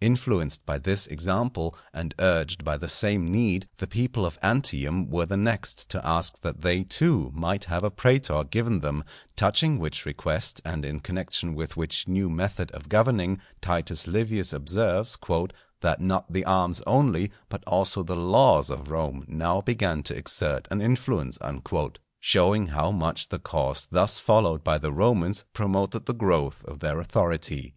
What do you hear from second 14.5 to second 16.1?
observes, "that